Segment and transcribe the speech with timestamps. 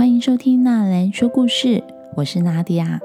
[0.00, 1.84] 欢迎收听纳兰说故事，
[2.16, 3.00] 我是娜迪亚。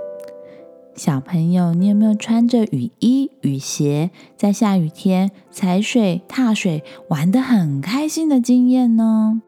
[0.96, 9.42] 小朋友，你有没有穿着雨衣、雨鞋，在下雨天踩水、踏水，玩得很开心的经验呢？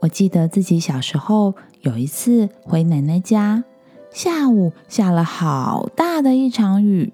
[0.00, 3.62] 我记得自己小时候有一次回奶奶家，
[4.10, 7.12] 下午下了好大的一场雨。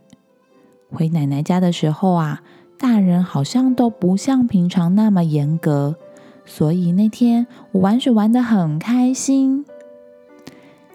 [0.90, 2.42] 回奶奶家的时候啊，
[2.78, 5.96] 大人好像都不像平常那么严格。
[6.44, 9.64] 所以那天我玩水玩得很开心。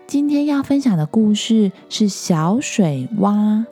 [0.05, 3.65] 今天要分享的故事是小水洼，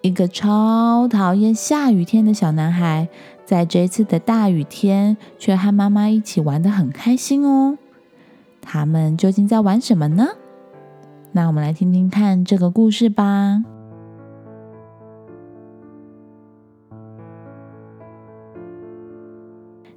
[0.00, 3.08] 一个超讨厌下雨天的小男孩，
[3.44, 7.78] 在这次的大雨天却和妈妈一起玩得很开心哦。
[8.60, 10.26] 他们究竟在玩什么呢？
[11.32, 13.62] 那我们来听听看这个故事吧。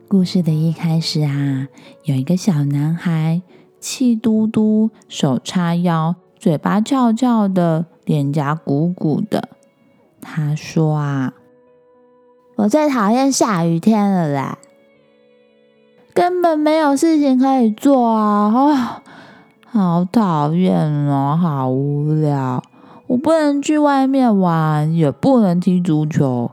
[0.10, 1.68] 故事的一开始啊，
[2.06, 3.42] 有一个小男孩，
[3.82, 9.50] 气嘟嘟，手叉腰，嘴巴翘翘的，脸颊鼓鼓的。
[10.22, 11.34] 他说啊
[12.56, 14.58] ：“我最讨厌下雨天了啦，
[16.14, 18.48] 根本没有事情可以做啊！
[18.48, 19.02] 哦，
[19.66, 22.64] 好讨厌哦，好无聊。
[23.08, 26.52] 我不能去外面玩，也不能踢足球，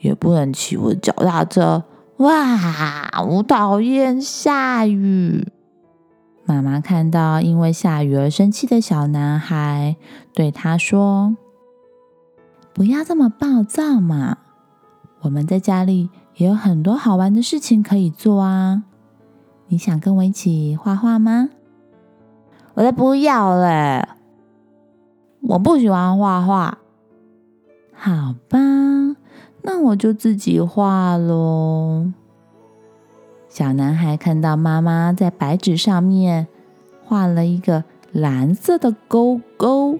[0.00, 1.84] 也不能骑我的脚踏车。”
[2.18, 3.10] 哇！
[3.28, 5.52] 我讨厌下雨。
[6.44, 9.96] 妈妈看到因为下雨而生气的小男孩，
[10.32, 11.36] 对他说
[12.72, 14.38] ：“不要这么暴躁嘛！
[15.22, 18.84] 我们在家里也有很多好玩的事情可以做啊！
[19.68, 21.50] 你想跟我一起画画吗？”
[22.74, 24.06] 我才不要嘞！
[25.40, 26.78] 我不喜欢画画。
[27.92, 28.58] 好吧。
[29.96, 32.12] 就自己画喽。
[33.48, 36.46] 小男孩看到妈妈在白纸上面
[37.04, 39.98] 画了一个蓝色的勾勾，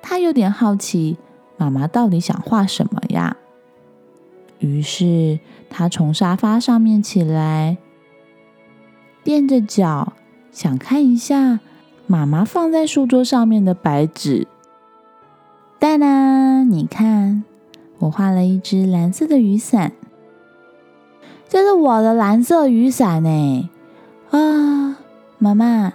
[0.00, 1.16] 他有点好奇，
[1.56, 3.36] 妈妈到底想画什么呀？
[4.60, 7.76] 于是他从沙发上面起来，
[9.24, 10.12] 垫着脚，
[10.52, 11.58] 想看一下
[12.06, 14.46] 妈妈放在书桌上面的白纸。
[15.80, 17.42] 蛋啦，你看。
[18.02, 19.92] 我画了一只蓝色的雨伞，
[21.48, 23.70] 这是我的蓝色雨伞呢。
[24.32, 24.98] 啊，
[25.38, 25.92] 妈妈，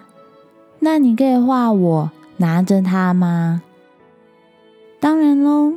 [0.80, 3.62] 那你可以画我拿着它吗？
[5.02, 5.74] 当然喽，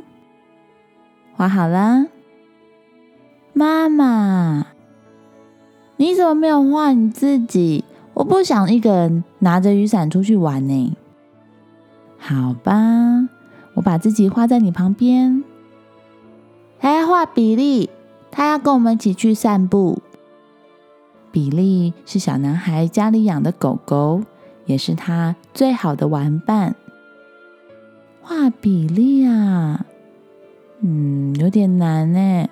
[1.35, 2.05] 画好了。
[3.51, 4.67] 妈妈，
[5.97, 7.83] 你怎么没有画你自己？
[8.13, 10.95] 我不想一个人拿着雨伞出去玩呢。
[12.17, 13.27] 好吧，
[13.73, 15.43] 我把自己画在你旁边。
[16.81, 17.91] 还要画比利，
[18.31, 20.01] 他要跟我们一起去散步。
[21.31, 24.23] 比利是小男孩家里养的狗狗，
[24.65, 26.75] 也是他最好的玩伴。
[28.23, 29.85] 画比利啊，
[30.79, 32.49] 嗯，有点难呢。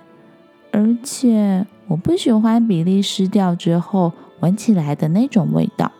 [0.72, 5.91] 而且我不喜欢比利湿掉之后闻起来的那种味道。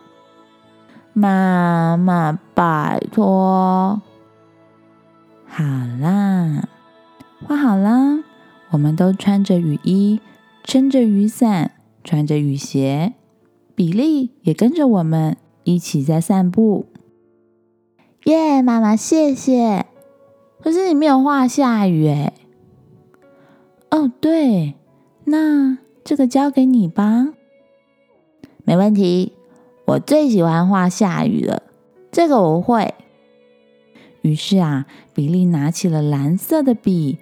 [1.12, 4.00] 妈妈，拜托，
[5.48, 5.64] 好
[6.00, 6.68] 啦。
[7.46, 7.99] 画好了，我
[8.80, 10.20] 我们都穿着雨衣，
[10.64, 13.12] 撑着雨伞，穿着雨鞋。
[13.74, 16.86] 比利也跟着我们一起在散步。
[18.24, 19.84] 耶，妈妈，谢谢。
[20.62, 22.32] 可是你没有画下雨哎。
[23.90, 24.76] 哦，对，
[25.24, 27.34] 那这个交给你吧。
[28.64, 29.34] 没问题，
[29.84, 31.64] 我最喜欢画下雨了。
[32.10, 32.94] 这个我会。
[34.22, 37.18] 于是啊，比利拿起了蓝色的笔，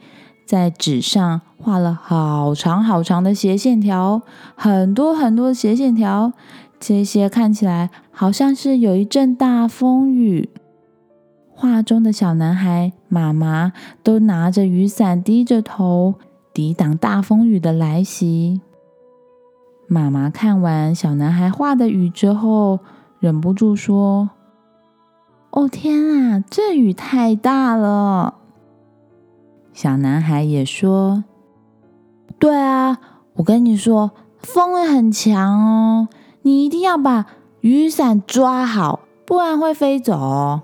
[0.49, 4.23] 在纸上画了好长好长的斜线条，
[4.55, 6.33] 很多很多斜线条。
[6.81, 10.49] 这些看起来好像是有一阵大风雨。
[11.51, 16.15] 画中的小男孩、妈妈都拿着雨伞，低着头，
[16.55, 18.63] 抵挡大风雨的来袭。
[19.87, 22.79] 妈妈看完小男孩画的雨之后，
[23.21, 24.31] 忍不住说。
[25.51, 26.03] 哦天
[26.33, 28.38] 啊，这雨太大了！
[29.81, 31.23] 小男孩也说
[32.41, 32.99] ：“对啊，
[33.35, 34.11] 我跟你说，
[34.41, 36.09] 风也很强哦，
[36.43, 37.27] 你一定要把
[37.61, 40.63] 雨伞抓好，不然会飞走。”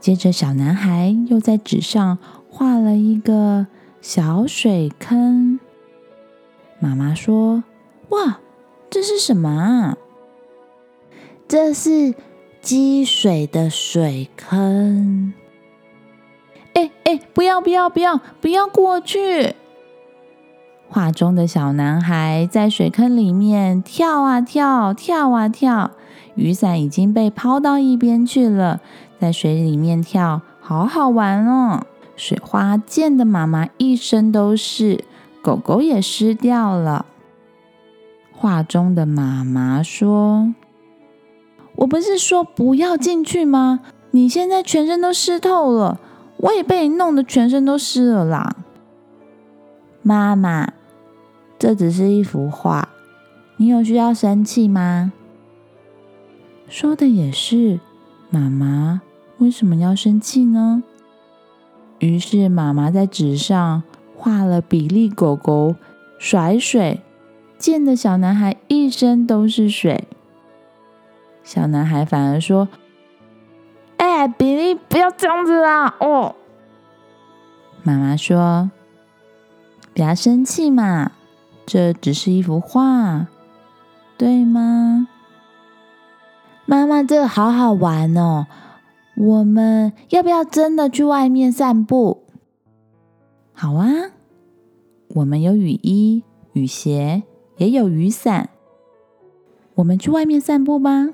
[0.00, 2.18] 接着，小男孩又在纸上
[2.50, 3.68] 画了一个
[4.00, 5.60] 小水坑。
[6.80, 7.62] 妈妈说
[8.10, 8.40] ：“哇，
[8.90, 9.96] 这是什么啊？
[11.46, 12.16] 这是……”
[12.60, 15.32] 积水的水坑，
[17.16, 19.54] 不要不要不要不要过去！
[20.88, 25.92] 画中的小男孩在水坑里面跳啊跳，跳啊跳，
[26.34, 28.80] 雨伞已经被抛到一边去了，
[29.20, 31.82] 在水里面跳，好好玩哦！
[32.16, 35.04] 水花溅的妈妈一身都是，
[35.40, 37.06] 狗狗也湿掉了。
[38.32, 40.54] 画中的妈妈说
[41.76, 43.80] ：“我不是说不要进去吗？
[44.10, 46.00] 你现在全身都湿透了，
[46.42, 48.56] 我也被你弄得全身都湿了啦。”
[50.02, 50.72] 妈妈。
[51.58, 52.88] 这只是一幅画，
[53.58, 55.12] 你有需要生气吗？
[56.70, 57.78] 说的也是，
[58.30, 59.02] 妈妈
[59.36, 60.82] 为什么要生气呢？
[61.98, 63.82] 于是妈妈在纸上
[64.16, 65.76] 画了比利狗狗
[66.18, 67.02] 甩水，
[67.58, 70.08] 溅的小男孩一身都是水。
[71.44, 72.68] 小男孩反而说
[74.00, 76.34] ：“哎，比利，不要这样子啦！”哦，
[77.82, 78.70] 妈妈说
[79.94, 81.12] ：“不要生气嘛。”
[81.66, 83.26] 这只是一幅画，
[84.16, 85.06] 对吗？
[86.64, 88.46] 妈妈，这好好玩哦！
[89.16, 92.24] 我们要不要真的去外面散步？
[93.52, 93.86] 好啊，
[95.08, 96.24] 我们有雨衣、
[96.54, 97.22] 雨鞋，
[97.58, 98.48] 也有雨伞。
[99.74, 101.10] 我们去外面散步吧。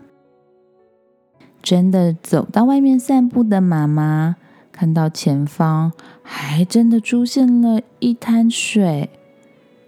[1.67, 4.37] 真的走到外面散步的妈妈，
[4.71, 5.93] 看到前方
[6.23, 9.11] 还真的出现了一滩水。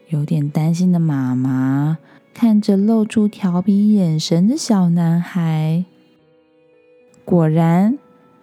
[0.09, 1.99] 有点担心的妈妈
[2.35, 5.85] 看着露出调皮眼神的小男孩，
[7.25, 7.97] 果然，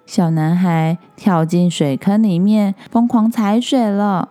[0.06, 4.30] 小男孩跳进水坑里面，疯狂踩水了。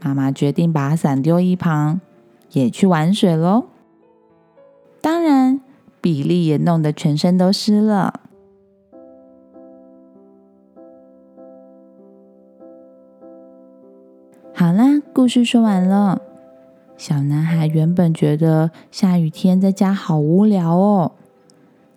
[0.00, 2.00] 妈妈决定把伞丢一旁，
[2.50, 3.66] 也去玩水喽。
[5.00, 5.60] 当然，
[6.02, 8.20] 比利也弄得全身都湿了。
[14.52, 16.20] 好啦，故事说完了。
[16.98, 21.12] 小男孩原本觉得下雨天在家好无聊哦，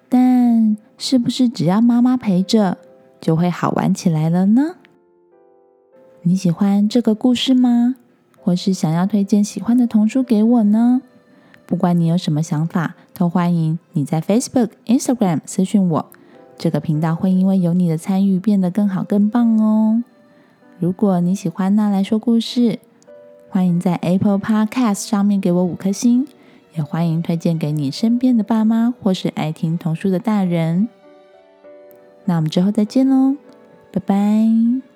[0.08, 2.78] 但是不是只要妈妈陪着，
[3.20, 4.76] 就会好玩起来了呢？
[6.22, 7.96] 你喜欢这个故事吗？
[8.40, 11.02] 或是想要推荐喜欢的童书给我呢？
[11.66, 16.06] 不管你有什么想法，都欢迎你在 Facebook、Instagram 私讯我。
[16.58, 20.04] 这个频道会因为有你的参与变得更好、更棒哦。
[20.80, 22.80] 如果你喜欢那来说故事，
[23.50, 26.28] 欢迎在 Apple Podcast 上面给我五颗星，
[26.76, 30.88] 也欢迎推荐给你身边的爸妈或是爱听童书的大人。
[32.26, 33.36] 那我们之后再见喽，
[33.92, 34.95] 拜拜。